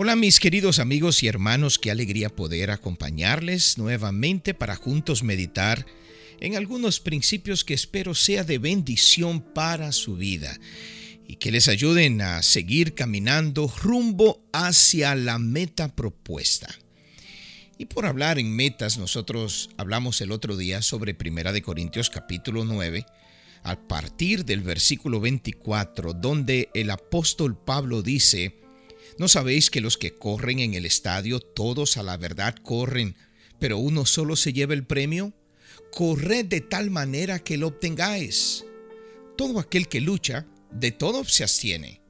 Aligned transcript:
Hola 0.00 0.14
mis 0.14 0.38
queridos 0.38 0.78
amigos 0.78 1.24
y 1.24 1.26
hermanos, 1.26 1.76
qué 1.76 1.90
alegría 1.90 2.28
poder 2.28 2.70
acompañarles 2.70 3.78
nuevamente 3.78 4.54
para 4.54 4.76
juntos 4.76 5.24
meditar 5.24 5.86
en 6.38 6.54
algunos 6.54 7.00
principios 7.00 7.64
que 7.64 7.74
espero 7.74 8.14
sea 8.14 8.44
de 8.44 8.58
bendición 8.58 9.40
para 9.40 9.90
su 9.90 10.16
vida 10.16 10.56
y 11.26 11.34
que 11.34 11.50
les 11.50 11.66
ayuden 11.66 12.20
a 12.22 12.44
seguir 12.44 12.94
caminando 12.94 13.66
rumbo 13.82 14.40
hacia 14.52 15.16
la 15.16 15.40
meta 15.40 15.96
propuesta. 15.96 16.72
Y 17.76 17.86
por 17.86 18.06
hablar 18.06 18.38
en 18.38 18.54
metas, 18.54 18.98
nosotros 18.98 19.68
hablamos 19.78 20.20
el 20.20 20.30
otro 20.30 20.56
día 20.56 20.80
sobre 20.80 21.12
Primera 21.12 21.50
de 21.50 21.62
Corintios 21.62 22.08
capítulo 22.08 22.64
9, 22.64 23.04
a 23.64 23.88
partir 23.88 24.44
del 24.44 24.60
versículo 24.60 25.18
24, 25.18 26.12
donde 26.12 26.68
el 26.72 26.90
apóstol 26.90 27.58
Pablo 27.58 28.02
dice, 28.02 28.67
¿No 29.18 29.26
sabéis 29.26 29.68
que 29.68 29.80
los 29.80 29.98
que 29.98 30.16
corren 30.16 30.60
en 30.60 30.74
el 30.74 30.86
estadio, 30.86 31.40
todos 31.40 31.96
a 31.96 32.04
la 32.04 32.16
verdad 32.16 32.54
corren, 32.62 33.16
pero 33.58 33.76
uno 33.78 34.06
solo 34.06 34.36
se 34.36 34.52
lleva 34.52 34.74
el 34.74 34.86
premio? 34.86 35.34
Corred 35.90 36.46
de 36.46 36.60
tal 36.60 36.90
manera 36.90 37.40
que 37.40 37.56
lo 37.56 37.66
obtengáis. 37.66 38.64
Todo 39.36 39.58
aquel 39.58 39.88
que 39.88 40.00
lucha, 40.00 40.46
de 40.70 40.92
todo 40.92 41.24
se 41.24 41.42
abstiene. 41.42 42.00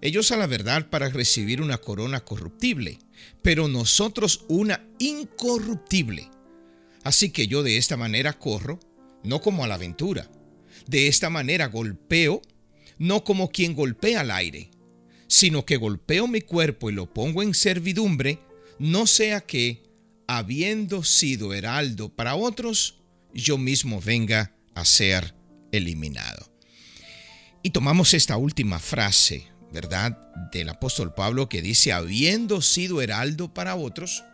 Ellos 0.00 0.32
a 0.32 0.36
la 0.36 0.48
verdad 0.48 0.90
para 0.90 1.08
recibir 1.08 1.62
una 1.62 1.78
corona 1.78 2.24
corruptible, 2.24 2.98
pero 3.40 3.68
nosotros 3.68 4.44
una 4.48 4.84
incorruptible. 4.98 6.28
Así 7.04 7.30
que 7.30 7.46
yo 7.46 7.62
de 7.62 7.76
esta 7.76 7.96
manera 7.96 8.32
corro, 8.32 8.80
no 9.22 9.40
como 9.40 9.62
a 9.62 9.68
la 9.68 9.76
aventura. 9.76 10.28
De 10.88 11.06
esta 11.06 11.30
manera 11.30 11.66
golpeo, 11.66 12.42
no 12.98 13.22
como 13.22 13.50
quien 13.50 13.74
golpea 13.74 14.20
al 14.20 14.32
aire 14.32 14.70
sino 15.28 15.64
que 15.64 15.76
golpeo 15.76 16.26
mi 16.26 16.40
cuerpo 16.40 16.90
y 16.90 16.94
lo 16.94 17.12
pongo 17.12 17.42
en 17.42 17.54
servidumbre, 17.54 18.40
no 18.78 19.06
sea 19.06 19.40
que, 19.40 19.84
habiendo 20.26 21.04
sido 21.04 21.54
heraldo 21.54 22.08
para 22.08 22.34
otros, 22.34 23.00
yo 23.32 23.58
mismo 23.58 24.00
venga 24.00 24.54
a 24.74 24.84
ser 24.84 25.34
eliminado. 25.70 26.50
Y 27.62 27.70
tomamos 27.70 28.14
esta 28.14 28.36
última 28.36 28.78
frase, 28.78 29.48
¿verdad? 29.72 30.18
Del 30.52 30.70
apóstol 30.70 31.14
Pablo 31.14 31.48
que 31.48 31.60
dice, 31.60 31.92
habiendo 31.92 32.62
sido 32.62 33.02
heraldo 33.02 33.52
para 33.52 33.76
otros, 33.76 34.24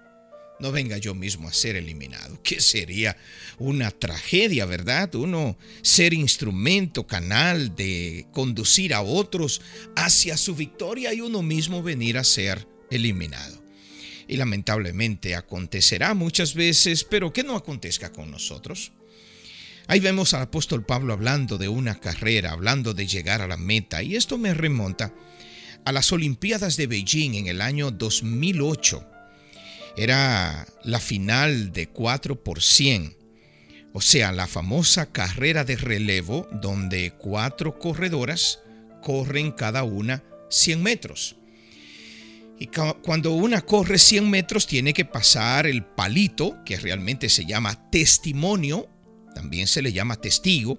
no 0.65 0.73
venga 0.73 0.97
yo 0.97 1.15
mismo 1.15 1.47
a 1.47 1.53
ser 1.53 1.77
eliminado, 1.77 2.43
que 2.43 2.59
sería 2.59 3.19
una 3.59 3.91
tragedia, 3.91 4.65
¿verdad? 4.65 5.15
Uno 5.15 5.59
ser 5.83 6.15
instrumento, 6.15 7.07
canal 7.07 7.77
de 7.77 8.25
conducir 8.33 8.95
a 8.95 9.03
otros 9.03 9.61
hacia 9.95 10.39
su 10.39 10.55
victoria 10.55 11.13
y 11.13 11.21
uno 11.21 11.43
mismo 11.43 11.83
venir 11.83 12.17
a 12.17 12.25
ser 12.25 12.67
eliminado. 12.91 13.63
Y 14.27 14.39
lamentablemente 14.39 15.35
acontecerá 15.35 16.15
muchas 16.15 16.55
veces, 16.55 17.05
pero 17.05 17.31
que 17.31 17.45
no 17.45 17.57
acontezca 17.57 18.11
con 18.11 18.31
nosotros. 18.31 18.93
Ahí 19.87 20.01
vemos 20.01 20.33
al 20.33 20.41
apóstol 20.41 20.87
Pablo 20.87 21.13
hablando 21.13 21.59
de 21.59 21.69
una 21.69 22.01
carrera, 22.01 22.53
hablando 22.53 22.95
de 22.95 23.07
llegar 23.07 23.43
a 23.43 23.47
la 23.47 23.59
meta, 23.59 24.03
y 24.03 24.17
esto 24.17 24.39
me 24.39 24.55
remonta 24.55 25.13
a 25.85 25.93
las 25.93 26.11
Olimpiadas 26.11 26.79
de 26.79 26.87
Beijing 26.87 27.35
en 27.35 27.49
el 27.49 27.61
año 27.61 27.91
2008 27.91 29.11
era 29.97 30.67
la 30.83 31.01
final 31.01 31.73
de 31.73 31.89
4 31.89 32.43
por 32.43 32.63
100, 32.63 33.17
o 33.93 34.01
sea, 34.01 34.33
la 34.33 34.49
famosa 34.49 35.07
carrera 35.07 35.65
de 35.65 35.77
relevo 35.77 36.49
donde 36.51 37.13
cuatro 37.17 37.79
corredoras 37.79 38.59
corren 39.03 39.53
cada 39.53 39.85
una 39.85 40.25
100 40.51 40.83
metros. 40.83 41.37
Y 42.59 42.69
cuando 43.03 43.33
una 43.35 43.61
corre 43.63 43.99
100 43.99 44.29
metros 44.29 44.67
tiene 44.67 44.93
que 44.93 45.05
pasar 45.05 45.67
el 45.67 45.85
palito, 45.85 46.57
que 46.65 46.77
realmente 46.77 47.29
se 47.29 47.45
llama 47.45 47.91
testimonio, 47.91 48.89
también 49.35 49.67
se 49.67 49.83
le 49.83 49.93
llama 49.93 50.17
testigo, 50.17 50.79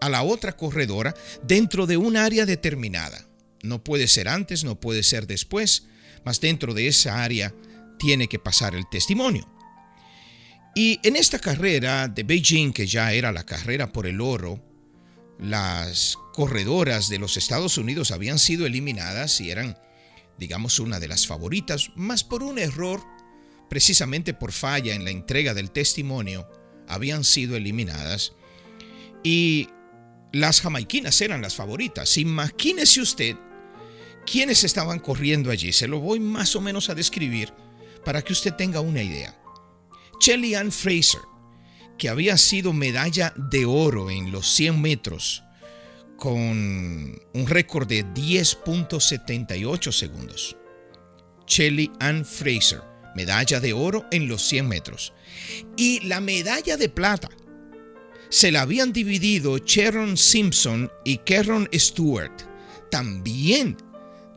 a 0.00 0.08
la 0.08 0.22
otra 0.22 0.56
corredora 0.56 1.14
dentro 1.42 1.86
de 1.86 1.96
un 1.96 2.16
área 2.16 2.44
determinada. 2.44 3.26
No 3.62 3.84
puede 3.84 4.08
ser 4.08 4.28
antes, 4.28 4.64
no 4.64 4.80
puede 4.80 5.02
ser 5.02 5.26
después, 5.26 5.84
mas 6.24 6.40
dentro 6.40 6.74
de 6.74 6.88
esa 6.88 7.22
área 7.22 7.54
tiene 8.02 8.28
que 8.28 8.40
pasar 8.40 8.74
el 8.74 8.88
testimonio. 8.88 9.48
Y 10.74 10.98
en 11.04 11.14
esta 11.14 11.38
carrera 11.38 12.08
de 12.08 12.24
Beijing, 12.24 12.72
que 12.72 12.86
ya 12.86 13.12
era 13.12 13.30
la 13.30 13.46
carrera 13.46 13.92
por 13.92 14.08
el 14.08 14.20
oro, 14.20 14.60
las 15.38 16.18
corredoras 16.32 17.08
de 17.08 17.18
los 17.18 17.36
Estados 17.36 17.78
Unidos 17.78 18.10
habían 18.10 18.40
sido 18.40 18.66
eliminadas 18.66 19.40
y 19.40 19.52
eran, 19.52 19.78
digamos, 20.36 20.80
una 20.80 20.98
de 20.98 21.06
las 21.06 21.28
favoritas, 21.28 21.90
más 21.94 22.24
por 22.24 22.42
un 22.42 22.58
error, 22.58 23.00
precisamente 23.70 24.34
por 24.34 24.50
falla 24.50 24.94
en 24.94 25.04
la 25.04 25.10
entrega 25.10 25.54
del 25.54 25.70
testimonio, 25.70 26.48
habían 26.88 27.22
sido 27.22 27.54
eliminadas. 27.54 28.32
Y 29.22 29.68
las 30.32 30.60
jamaiquinas 30.60 31.20
eran 31.20 31.40
las 31.40 31.54
favoritas. 31.54 32.18
Imagínese 32.18 33.00
usted 33.00 33.36
quiénes 34.26 34.64
estaban 34.64 34.98
corriendo 34.98 35.52
allí. 35.52 35.72
Se 35.72 35.86
lo 35.86 36.00
voy 36.00 36.18
más 36.18 36.56
o 36.56 36.60
menos 36.60 36.90
a 36.90 36.96
describir 36.96 37.52
para 38.04 38.22
que 38.22 38.32
usted 38.32 38.54
tenga 38.54 38.80
una 38.80 39.02
idea. 39.02 39.38
Shelly 40.20 40.54
Ann 40.54 40.72
Fraser, 40.72 41.20
que 41.98 42.08
había 42.08 42.36
sido 42.36 42.72
medalla 42.72 43.32
de 43.36 43.64
oro 43.64 44.10
en 44.10 44.30
los 44.32 44.48
100 44.54 44.80
metros 44.80 45.42
con 46.16 46.40
un 46.40 47.46
récord 47.46 47.88
de 47.88 48.04
10.78 48.04 49.92
segundos. 49.92 50.56
Shelly 51.46 51.90
Ann 51.98 52.24
Fraser, 52.24 52.82
medalla 53.16 53.58
de 53.58 53.72
oro 53.72 54.06
en 54.12 54.28
los 54.28 54.42
100 54.42 54.68
metros. 54.68 55.12
Y 55.76 56.00
la 56.06 56.20
medalla 56.20 56.76
de 56.76 56.88
plata 56.88 57.28
se 58.28 58.50
la 58.50 58.62
habían 58.62 58.92
dividido 58.92 59.58
Sharon 59.58 60.16
Simpson 60.16 60.90
y 61.04 61.18
Kerron 61.18 61.68
Stewart, 61.74 62.32
también 62.90 63.76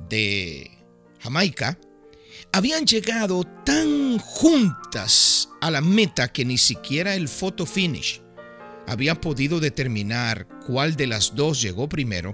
de 0.10 0.70
Jamaica, 1.20 1.80
habían 2.56 2.86
llegado 2.86 3.44
tan 3.66 4.18
juntas 4.18 5.50
a 5.60 5.70
la 5.70 5.82
meta 5.82 6.32
que 6.32 6.46
ni 6.46 6.58
siquiera 6.58 7.14
el 7.14 7.28
photo 7.28 7.66
finish 7.66 8.22
había 8.88 9.20
podido 9.20 9.60
determinar 9.60 10.48
cuál 10.66 10.96
de 10.96 11.06
las 11.06 11.36
dos 11.36 11.62
llegó 11.62 11.90
primero, 11.90 12.34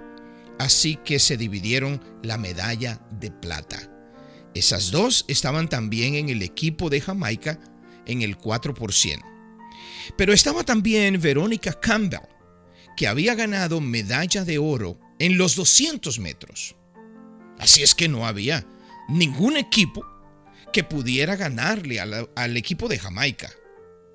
así 0.59 0.99
que 1.03 1.17
se 1.17 1.37
dividieron 1.37 1.99
la 2.21 2.37
medalla 2.37 3.01
de 3.19 3.31
plata. 3.31 3.89
Esas 4.53 4.91
dos 4.91 5.25
estaban 5.27 5.67
también 5.67 6.13
en 6.13 6.29
el 6.29 6.43
equipo 6.43 6.91
de 6.91 7.01
Jamaica 7.01 7.59
en 8.05 8.21
el 8.21 8.37
4%. 8.37 9.23
Pero 10.17 10.33
estaba 10.33 10.63
también 10.63 11.19
Verónica 11.19 11.73
Campbell, 11.73 12.29
que 12.95 13.07
había 13.07 13.33
ganado 13.33 13.81
medalla 13.81 14.45
de 14.45 14.59
oro 14.59 14.99
en 15.17 15.39
los 15.39 15.55
200 15.55 16.19
metros. 16.19 16.75
Así 17.57 17.81
es 17.81 17.95
que 17.95 18.07
no 18.07 18.27
había 18.27 18.67
ningún 19.09 19.57
equipo 19.57 20.05
que 20.71 20.83
pudiera 20.83 21.35
ganarle 21.35 21.99
al, 21.99 22.57
equipo 22.57 22.87
de 22.87 22.99
Jamaica. 22.99 23.51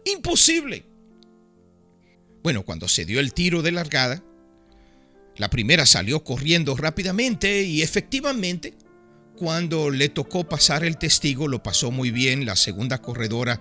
Imposible. 0.04 0.84
Bueno, 2.42 2.64
cuando 2.64 2.88
se 2.88 3.04
dio 3.04 3.20
el 3.20 3.34
tiro 3.34 3.62
de 3.62 3.72
largada, 3.72 4.22
la 5.36 5.50
primera 5.50 5.84
salió 5.84 6.24
corriendo 6.24 6.76
rápidamente 6.76 7.62
y 7.62 7.82
efectivamente, 7.82 8.74
cuando 9.36 9.90
le 9.90 10.08
tocó 10.08 10.48
pasar 10.48 10.84
el 10.84 10.96
testigo, 10.96 11.48
lo 11.48 11.62
pasó 11.62 11.90
muy 11.90 12.10
bien. 12.10 12.46
La 12.46 12.56
segunda 12.56 13.02
corredora 13.02 13.60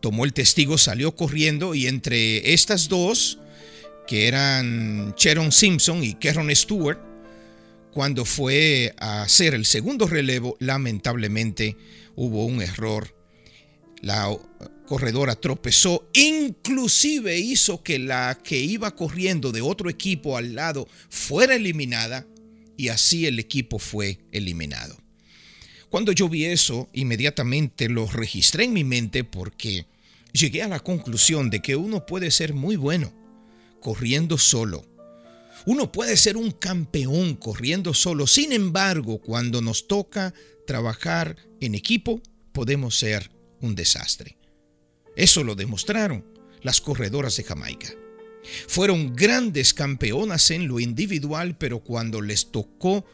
tomó 0.00 0.24
el 0.24 0.32
testigo, 0.32 0.78
salió 0.78 1.16
corriendo 1.16 1.74
y 1.74 1.86
entre 1.86 2.52
estas 2.52 2.88
dos, 2.88 3.38
que 4.06 4.28
eran 4.28 5.14
Sharon 5.16 5.50
Simpson 5.50 6.04
y 6.04 6.14
Kerron 6.14 6.54
Stewart, 6.54 7.07
cuando 7.92 8.24
fue 8.24 8.94
a 8.98 9.22
hacer 9.22 9.54
el 9.54 9.64
segundo 9.64 10.06
relevo, 10.06 10.56
lamentablemente 10.60 11.76
hubo 12.14 12.44
un 12.44 12.62
error. 12.62 13.14
La 14.00 14.36
corredora 14.86 15.34
tropezó, 15.34 16.08
inclusive 16.12 17.38
hizo 17.38 17.82
que 17.82 17.98
la 17.98 18.38
que 18.42 18.58
iba 18.58 18.94
corriendo 18.94 19.52
de 19.52 19.60
otro 19.60 19.90
equipo 19.90 20.36
al 20.36 20.54
lado 20.54 20.88
fuera 21.08 21.56
eliminada 21.56 22.26
y 22.76 22.88
así 22.88 23.26
el 23.26 23.38
equipo 23.38 23.78
fue 23.78 24.20
eliminado. 24.32 24.96
Cuando 25.90 26.12
yo 26.12 26.28
vi 26.28 26.44
eso, 26.44 26.88
inmediatamente 26.92 27.88
lo 27.88 28.06
registré 28.06 28.64
en 28.64 28.72
mi 28.72 28.84
mente 28.84 29.24
porque 29.24 29.86
llegué 30.32 30.62
a 30.62 30.68
la 30.68 30.80
conclusión 30.80 31.50
de 31.50 31.60
que 31.60 31.76
uno 31.76 32.06
puede 32.06 32.30
ser 32.30 32.54
muy 32.54 32.76
bueno 32.76 33.12
corriendo 33.80 34.38
solo. 34.38 34.84
Uno 35.68 35.92
puede 35.92 36.16
ser 36.16 36.38
un 36.38 36.52
campeón 36.52 37.34
corriendo 37.34 37.92
solo. 37.92 38.26
Sin 38.26 38.52
embargo, 38.52 39.20
cuando 39.20 39.60
nos 39.60 39.86
toca 39.86 40.32
trabajar 40.66 41.36
en 41.60 41.74
equipo, 41.74 42.22
podemos 42.52 42.98
ser 42.98 43.30
un 43.60 43.74
desastre. 43.74 44.38
Eso 45.14 45.44
lo 45.44 45.54
demostraron 45.54 46.24
las 46.62 46.80
corredoras 46.80 47.36
de 47.36 47.44
Jamaica. 47.44 47.92
Fueron 48.66 49.14
grandes 49.14 49.74
campeonas 49.74 50.50
en 50.52 50.68
lo 50.68 50.80
individual, 50.80 51.58
pero 51.58 51.80
cuando 51.80 52.22
les 52.22 52.50
tocó 52.50 53.04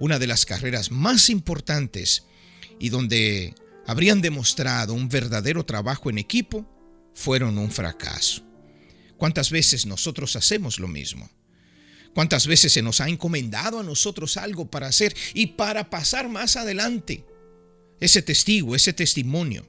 una 0.00 0.18
de 0.18 0.28
las 0.28 0.46
carreras 0.46 0.90
más 0.90 1.28
importantes 1.28 2.24
y 2.78 2.88
donde 2.88 3.54
habrían 3.86 4.22
demostrado 4.22 4.94
un 4.94 5.10
verdadero 5.10 5.66
trabajo 5.66 6.08
en 6.08 6.16
equipo, 6.16 6.64
fueron 7.12 7.58
un 7.58 7.70
fracaso. 7.70 8.46
¿Cuántas 9.18 9.50
veces 9.50 9.84
nosotros 9.84 10.36
hacemos 10.36 10.78
lo 10.78 10.88
mismo? 10.88 11.28
¿Cuántas 12.14 12.46
veces 12.46 12.72
se 12.72 12.82
nos 12.82 13.00
ha 13.00 13.08
encomendado 13.08 13.80
a 13.80 13.82
nosotros 13.82 14.36
algo 14.36 14.70
para 14.70 14.88
hacer 14.88 15.14
y 15.34 15.46
para 15.46 15.90
pasar 15.90 16.28
más 16.28 16.56
adelante? 16.56 17.24
Ese 18.00 18.22
testigo, 18.22 18.74
ese 18.74 18.92
testimonio. 18.92 19.66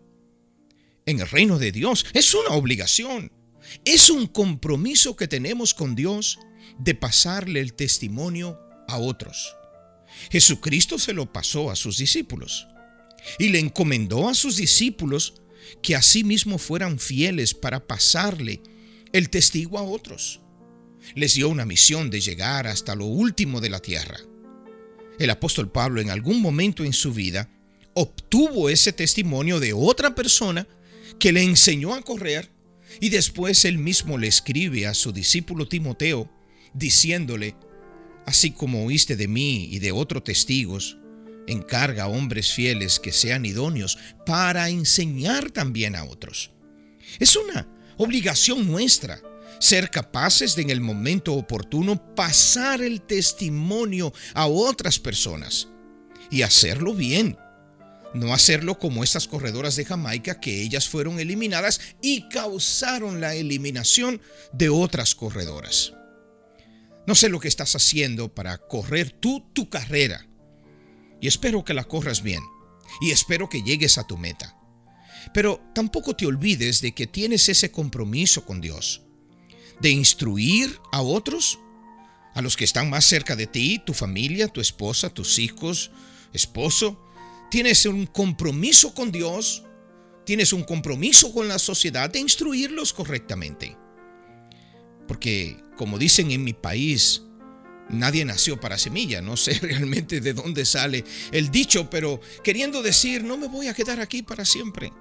En 1.06 1.20
el 1.20 1.28
reino 1.28 1.58
de 1.58 1.72
Dios 1.72 2.06
es 2.14 2.34
una 2.34 2.50
obligación, 2.50 3.32
es 3.86 4.10
un 4.10 4.28
compromiso 4.28 5.16
que 5.16 5.28
tenemos 5.28 5.74
con 5.74 5.96
Dios 5.96 6.40
de 6.78 6.96
pasarle 6.96 7.60
el 7.60 7.74
testimonio 7.74 8.60
a 8.88 8.98
otros. 8.98 9.56
Jesucristo 10.32 11.00
se 11.00 11.14
lo 11.14 11.32
pasó 11.32 11.72
a 11.72 11.76
sus 11.76 11.98
discípulos 11.98 12.68
y 13.38 13.50
le 13.50 13.60
encomendó 13.60 14.30
a 14.30 14.34
sus 14.34 14.58
discípulos 14.58 15.36
que 15.82 15.96
asimismo 15.96 16.58
fueran 16.58 17.00
fieles 17.00 17.54
para 17.54 17.86
pasarle 17.86 18.62
el 19.14 19.30
testigo 19.30 19.78
a 19.78 19.84
otros. 19.84 20.42
Les 21.16 21.34
dio 21.36 21.50
una 21.50 21.66
misión 21.66 22.10
de 22.10 22.22
llegar 22.22 22.68
hasta 22.68 22.96
lo 22.96 23.06
último 23.06 23.62
de 23.62 23.70
la 23.70 23.80
tierra. 23.80 24.18
El 25.20 25.30
apóstol 25.30 25.72
Pablo 25.72 26.02
en 26.02 26.10
algún 26.10 26.42
momento 26.42 26.84
en 26.84 26.94
su 26.94 27.14
vida 27.14 27.50
obtuvo 27.94 28.70
ese 28.70 28.94
testimonio 28.94 29.60
de 29.60 29.74
otra 29.74 30.16
persona 30.16 30.68
que 31.20 31.32
le 31.32 31.44
enseñó 31.44 31.94
a 31.94 32.02
correr 32.02 32.50
y 33.02 33.10
después 33.10 33.66
él 33.66 33.78
mismo 33.78 34.18
le 34.18 34.28
escribe 34.28 34.88
a 34.88 34.94
su 34.94 35.12
discípulo 35.12 35.68
Timoteo 35.68 36.30
diciéndole, 36.74 37.56
así 38.26 38.52
como 38.52 38.86
oíste 38.86 39.16
de 39.16 39.28
mí 39.28 39.66
y 39.72 39.80
de 39.80 39.92
otros 39.92 40.24
testigos, 40.24 40.98
encarga 41.48 42.04
a 42.04 42.08
hombres 42.08 42.54
fieles 42.54 43.00
que 43.00 43.12
sean 43.12 43.46
idóneos 43.46 43.98
para 44.26 44.70
enseñar 44.70 45.52
también 45.52 45.96
a 45.96 46.04
otros. 46.04 46.52
Es 47.20 47.36
una 47.36 47.68
obligación 47.98 48.68
nuestra 48.68 49.22
ser 49.60 49.90
capaces 49.90 50.56
de 50.56 50.64
en 50.64 50.70
el 50.70 50.82
momento 50.82 51.34
oportuno 51.34 52.16
pasar 52.16 52.82
el 52.82 53.02
testimonio 53.02 54.14
a 54.34 54.48
otras 54.48 55.00
personas 55.00 55.68
y 56.32 56.42
hacerlo 56.42 56.94
bien. 56.94 57.38
No 58.14 58.34
hacerlo 58.34 58.80
como 58.80 59.04
estas 59.04 59.28
corredoras 59.28 59.76
de 59.76 59.86
Jamaica 59.86 60.40
que 60.40 60.64
ellas 60.64 60.90
fueron 60.90 61.20
eliminadas 61.20 61.80
y 62.02 62.28
causaron 62.30 63.22
la 63.22 63.36
eliminación 63.36 64.22
de 64.52 64.70
otras 64.70 65.14
corredoras. 65.14 65.94
No 67.06 67.14
sé 67.14 67.30
lo 67.30 67.40
que 67.40 67.48
estás 67.48 67.76
haciendo 67.76 68.34
para 68.34 68.58
correr 68.58 69.12
tú 69.12 69.48
tu 69.54 69.70
carrera, 69.70 70.28
y 71.22 71.28
espero 71.28 71.64
que 71.64 71.74
la 71.74 71.84
corras 71.84 72.24
bien 72.24 72.42
y 73.02 73.12
espero 73.12 73.50
que 73.50 73.62
llegues 73.62 73.98
a 73.98 74.08
tu 74.08 74.18
meta. 74.18 74.56
Pero 75.34 75.62
tampoco 75.76 76.16
te 76.16 76.26
olvides 76.26 76.82
de 76.82 76.94
que 76.94 77.08
tienes 77.08 77.50
ese 77.50 77.72
compromiso 77.72 78.46
con 78.46 78.62
Dios, 78.62 79.04
de 79.80 79.90
instruir 79.92 80.80
a 80.92 81.02
otros, 81.02 81.60
a 82.34 82.42
los 82.42 82.56
que 82.58 82.66
están 82.66 82.90
más 82.90 83.06
cerca 83.06 83.36
de 83.36 83.48
ti, 83.48 83.82
tu 83.86 83.94
familia, 83.94 84.48
tu 84.48 84.62
esposa, 84.62 85.10
tus 85.10 85.40
hijos, 85.40 85.92
esposo. 86.34 87.00
Tienes 87.50 87.86
un 87.86 88.06
compromiso 88.06 88.94
con 88.94 89.12
Dios, 89.12 89.64
tienes 90.26 90.54
un 90.54 90.64
compromiso 90.64 91.34
con 91.34 91.48
la 91.48 91.60
sociedad 91.60 92.10
de 92.10 92.20
instruirlos 92.20 92.94
correctamente. 92.94 93.78
Porque, 95.08 95.58
como 95.76 95.98
dicen 95.98 96.30
en 96.32 96.44
mi 96.44 96.54
país, 96.54 97.24
Nadie 97.90 98.24
nació 98.24 98.60
para 98.60 98.78
semilla, 98.78 99.22
no 99.22 99.36
sé 99.36 99.54
realmente 99.62 100.22
de 100.22 100.34
dónde 100.34 100.66
sale 100.66 101.04
el 101.32 101.50
dicho, 101.50 101.90
pero 101.90 102.22
queriendo 102.44 102.84
decir, 102.84 103.24
no 103.24 103.38
me 103.38 103.48
voy 103.48 103.68
a 103.68 103.74
quedar 103.74 104.00
aquí 104.00 104.22
para 104.22 104.46
siempre. 104.46 104.94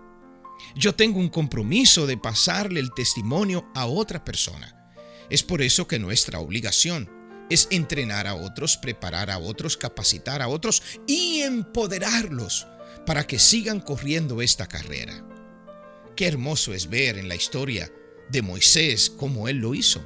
Yo 0.75 0.94
tengo 0.94 1.19
un 1.19 1.28
compromiso 1.28 2.06
de 2.06 2.16
pasarle 2.16 2.81
el 2.81 2.93
testimonio 2.94 3.70
a 3.75 3.87
otra 3.87 4.25
persona. 4.25 4.75
Es 5.31 5.43
por 5.43 5.62
eso 5.62 5.87
que 5.87 5.99
nuestra 5.99 6.40
obligación 6.40 7.10
es 7.50 7.69
entrenar 7.70 8.26
a 8.26 8.34
otros, 8.34 8.76
preparar 8.76 9.31
a 9.31 9.38
otros, 9.38 9.76
capacitar 9.76 10.43
a 10.43 10.49
otros 10.49 10.82
y 11.06 11.40
empoderarlos 11.40 12.66
para 13.06 13.26
que 13.26 13.38
sigan 13.38 13.81
corriendo 13.81 14.43
esta 14.43 14.66
carrera. 14.66 15.25
Qué 16.16 16.26
hermoso 16.26 16.75
es 16.75 16.88
ver 16.88 17.16
en 17.19 17.28
la 17.28 17.37
historia 17.37 17.90
de 18.31 18.43
Moisés 18.43 19.11
cómo 19.11 19.49
él 19.49 19.58
lo 19.58 19.75
hizo 19.75 20.02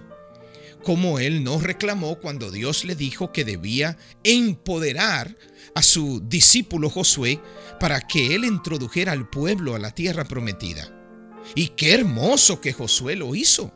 como 0.83 1.19
él 1.19 1.45
no 1.45 1.59
reclamó 1.61 2.17
cuando 2.17 2.51
Dios 2.51 2.85
le 2.85 2.95
dijo 2.95 3.33
que 3.33 3.45
debía 3.45 3.99
empoderar 4.25 5.37
a 5.75 5.83
su 5.83 6.21
discípulo 6.21 6.91
Josué 6.91 7.41
para 7.81 8.01
que 8.01 8.35
él 8.35 8.45
introdujera 8.45 9.13
al 9.13 9.29
pueblo 9.29 9.75
a 9.75 9.79
la 9.79 9.93
tierra 9.93 10.25
prometida. 10.25 10.93
Y 11.55 11.69
qué 11.69 11.95
hermoso 11.95 12.61
que 12.61 12.73
Josué 12.73 13.17
lo 13.17 13.35
hizo. 13.35 13.73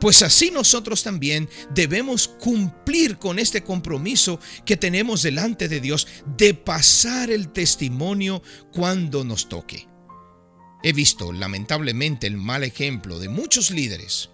Pues 0.00 0.22
así 0.22 0.50
nosotros 0.50 1.02
también 1.02 1.48
debemos 1.74 2.28
cumplir 2.28 3.18
con 3.18 3.38
este 3.38 3.62
compromiso 3.62 4.38
que 4.64 4.76
tenemos 4.76 5.22
delante 5.22 5.68
de 5.68 5.80
Dios 5.80 6.06
de 6.36 6.54
pasar 6.54 7.30
el 7.30 7.48
testimonio 7.50 8.42
cuando 8.72 9.24
nos 9.24 9.48
toque. 9.48 9.88
He 10.82 10.92
visto 10.92 11.32
lamentablemente 11.32 12.26
el 12.26 12.36
mal 12.36 12.64
ejemplo 12.64 13.18
de 13.18 13.28
muchos 13.28 13.70
líderes 13.70 14.30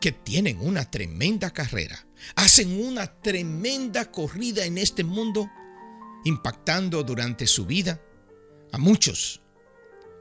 que 0.00 0.12
tienen 0.12 0.58
una 0.60 0.90
tremenda 0.90 1.50
carrera, 1.50 2.06
hacen 2.34 2.82
una 2.82 3.06
tremenda 3.20 4.10
corrida 4.10 4.64
en 4.64 4.78
este 4.78 5.04
mundo, 5.04 5.48
impactando 6.24 7.02
durante 7.02 7.46
su 7.46 7.66
vida 7.66 8.00
a 8.72 8.78
muchos. 8.78 9.42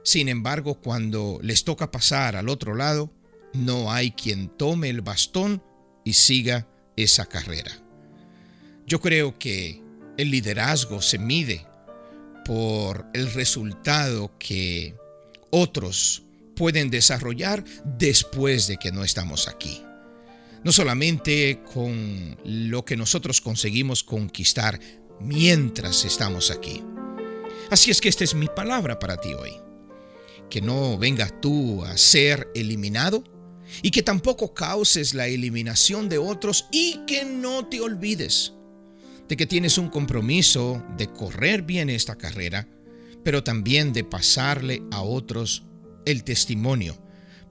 Sin 0.03 0.29
embargo, 0.29 0.75
cuando 0.75 1.39
les 1.41 1.63
toca 1.63 1.91
pasar 1.91 2.35
al 2.35 2.49
otro 2.49 2.75
lado, 2.75 3.13
no 3.53 3.91
hay 3.91 4.11
quien 4.11 4.49
tome 4.49 4.89
el 4.89 5.01
bastón 5.01 5.63
y 6.03 6.13
siga 6.13 6.67
esa 6.95 7.25
carrera. 7.25 7.71
Yo 8.85 8.99
creo 8.99 9.37
que 9.37 9.81
el 10.17 10.31
liderazgo 10.31 11.01
se 11.01 11.19
mide 11.19 11.65
por 12.45 13.07
el 13.13 13.31
resultado 13.33 14.37
que 14.39 14.95
otros 15.51 16.23
pueden 16.59 16.89
desarrollar 16.89 17.63
después 17.85 18.67
de 18.67 18.75
que 18.75 18.91
no 18.91 19.05
estamos 19.05 19.47
aquí. 19.47 19.81
No 20.61 20.73
solamente 20.73 21.63
con 21.73 22.37
lo 22.43 22.83
que 22.83 22.97
nosotros 22.97 23.39
conseguimos 23.39 24.03
conquistar 24.03 24.77
mientras 25.21 26.03
estamos 26.03 26.51
aquí. 26.51 26.83
Así 27.71 27.91
es 27.91 28.01
que 28.01 28.09
esta 28.09 28.25
es 28.25 28.35
mi 28.35 28.47
palabra 28.47 28.99
para 28.99 29.15
ti 29.15 29.33
hoy. 29.33 29.53
Que 30.49 30.59
no 30.59 30.97
vengas 30.97 31.39
tú 31.39 31.85
a 31.85 31.95
ser 31.95 32.49
eliminado 32.53 33.23
y 33.81 33.91
que 33.91 34.03
tampoco 34.03 34.53
causes 34.53 35.13
la 35.13 35.27
eliminación 35.27 36.09
de 36.09 36.17
otros 36.17 36.65
y 36.73 37.05
que 37.07 37.23
no 37.23 37.67
te 37.67 37.79
olvides 37.79 38.51
de 39.29 39.37
que 39.37 39.47
tienes 39.47 39.77
un 39.77 39.87
compromiso 39.87 40.83
de 40.97 41.07
correr 41.07 41.61
bien 41.61 41.89
esta 41.89 42.17
carrera, 42.17 42.67
pero 43.23 43.43
también 43.43 43.93
de 43.93 44.03
pasarle 44.03 44.81
a 44.91 45.01
otros 45.03 45.68
el 46.09 46.23
testimonio 46.23 46.97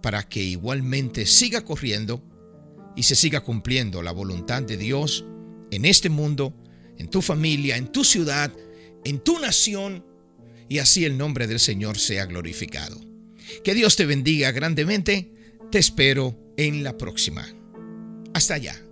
para 0.00 0.22
que 0.28 0.42
igualmente 0.42 1.26
siga 1.26 1.64
corriendo 1.64 2.22
y 2.96 3.04
se 3.04 3.14
siga 3.14 3.40
cumpliendo 3.40 4.02
la 4.02 4.12
voluntad 4.12 4.62
de 4.62 4.76
Dios 4.76 5.24
en 5.70 5.84
este 5.84 6.08
mundo, 6.08 6.54
en 6.98 7.08
tu 7.08 7.22
familia, 7.22 7.76
en 7.76 7.92
tu 7.92 8.04
ciudad, 8.04 8.52
en 9.04 9.20
tu 9.20 9.38
nación, 9.38 10.04
y 10.68 10.78
así 10.78 11.04
el 11.04 11.16
nombre 11.16 11.46
del 11.46 11.60
Señor 11.60 11.98
sea 11.98 12.26
glorificado. 12.26 13.00
Que 13.64 13.74
Dios 13.74 13.96
te 13.96 14.06
bendiga 14.06 14.50
grandemente. 14.52 15.32
Te 15.70 15.78
espero 15.78 16.38
en 16.56 16.84
la 16.84 16.96
próxima. 16.98 17.46
Hasta 18.34 18.54
allá. 18.54 18.87